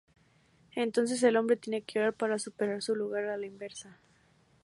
[0.73, 3.99] Entonces, el hombre tiene que llorar para superar en lugar de a la inversa.